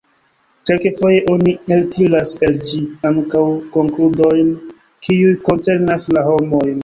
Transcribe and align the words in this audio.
Kelkfoje 0.69 1.17
oni 1.33 1.51
eltiras 1.75 2.31
el 2.47 2.57
ĝi 2.71 2.79
ankaŭ 3.11 3.43
konkludojn, 3.77 4.49
kiuj 5.09 5.35
koncernas 5.51 6.09
la 6.19 6.25
homojn. 6.31 6.75